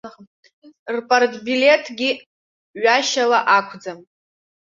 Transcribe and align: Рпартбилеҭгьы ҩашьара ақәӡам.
Рпартбилеҭгьы 0.95 2.09
ҩашьара 2.83 3.39
ақәӡам. 3.57 3.99